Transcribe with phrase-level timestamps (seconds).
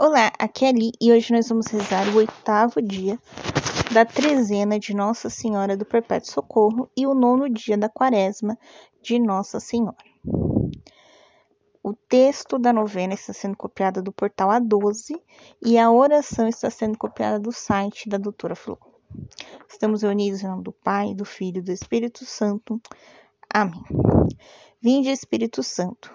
[0.00, 3.18] Olá, aqui é Ali e hoje nós vamos rezar o oitavo dia
[3.92, 8.56] da trezena de Nossa Senhora do Perpétuo Socorro e o nono dia da quaresma
[9.02, 9.96] de Nossa Senhora.
[11.82, 15.20] O texto da novena está sendo copiado do portal A12
[15.60, 18.78] e a oração está sendo copiada do site da doutora Flor.
[19.68, 22.80] Estamos reunidos em nome do Pai, do Filho e do Espírito Santo.
[23.52, 23.82] Amém.
[24.80, 26.14] Vinde, Espírito Santo,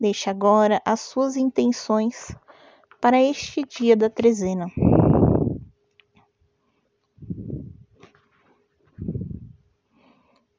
[0.00, 2.34] Deixe agora as suas intenções
[3.02, 4.66] para este dia da trezena.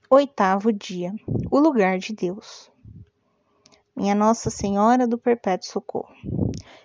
[0.07, 1.11] Oitavo dia:
[1.49, 2.71] o lugar de Deus.
[3.95, 6.13] Minha Nossa Senhora do Perpétuo Socorro.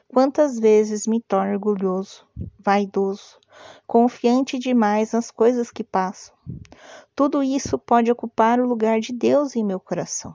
[0.09, 2.27] Quantas vezes me torno orgulhoso,
[2.59, 3.39] vaidoso,
[3.87, 6.35] confiante demais nas coisas que passam.
[7.15, 10.35] Tudo isso pode ocupar o lugar de Deus em meu coração.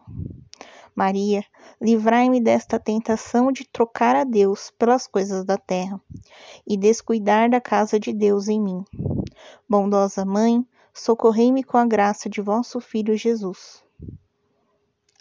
[0.96, 1.44] Maria,
[1.80, 6.00] livrai-me desta tentação de trocar a Deus pelas coisas da terra
[6.68, 8.84] e descuidar da casa de Deus em mim.
[9.68, 13.84] Bondosa Mãe, socorrei-me com a graça de vosso Filho Jesus.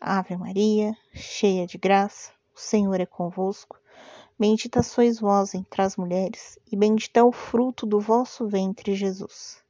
[0.01, 3.79] Ave Maria, cheia de graça, o Senhor é convosco.
[4.39, 9.63] Bendita sois vós entre as mulheres, e bendito é o fruto do vosso ventre, Jesus.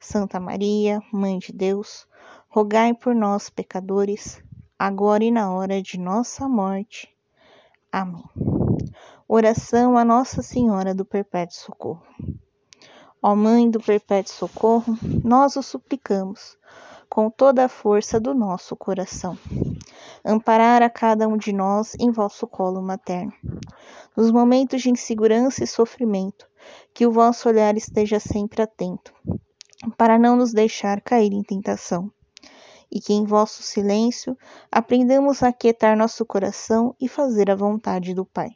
[0.00, 2.06] Santa Maria, Mãe de Deus,
[2.48, 4.42] rogai por nós, pecadores,
[4.80, 7.14] agora e na hora de nossa morte.
[7.92, 8.24] Amém.
[9.28, 12.02] Oração a Nossa Senhora do Perpétuo Socorro.
[13.22, 16.56] Ó Mãe do Perpétuo Socorro, nós o suplicamos,
[17.10, 19.36] com toda a força do nosso coração,
[20.24, 23.34] amparar a cada um de nós em vosso colo materno.
[24.16, 26.48] Nos momentos de insegurança e sofrimento,
[26.94, 29.12] que o vosso olhar esteja sempre atento,
[29.98, 32.10] para não nos deixar cair em tentação
[32.90, 34.36] e que em vosso silêncio
[34.70, 38.50] aprendamos a aquietar nosso coração e fazer a vontade do Pai.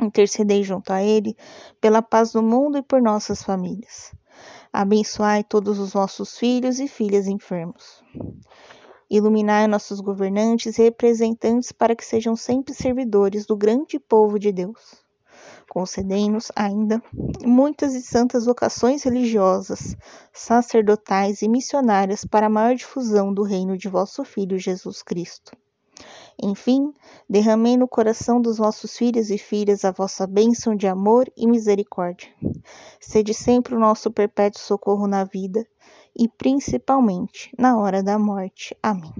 [0.00, 1.36] Intercedei junto a Ele
[1.80, 4.12] pela paz do mundo e por nossas famílias.
[4.72, 8.02] Abençoai todos os vossos filhos e filhas enfermos.
[9.08, 15.05] Iluminai nossos governantes e representantes para que sejam sempre servidores do grande povo de Deus
[15.68, 17.02] Concedei-nos ainda
[17.44, 19.96] muitas e santas vocações religiosas,
[20.32, 25.52] sacerdotais e missionárias para a maior difusão do reino de vosso Filho Jesus Cristo.
[26.42, 26.92] Enfim,
[27.28, 32.28] derramei no coração dos vossos filhos e filhas a vossa bênção de amor e misericórdia.
[33.00, 35.66] Sede sempre o nosso perpétuo socorro na vida
[36.14, 38.76] e principalmente na hora da morte.
[38.82, 39.12] Amém.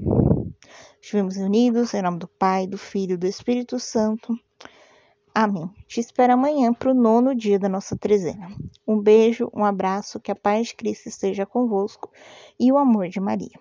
[1.00, 4.38] Estivemos unidos em nome do Pai, do Filho e do Espírito Santo.
[5.38, 5.68] Amém.
[5.86, 8.48] Te espero amanhã para o nono dia da nossa trezena.
[8.88, 12.10] Um beijo, um abraço, que a paz de Cristo esteja convosco
[12.58, 13.60] e o amor de Maria.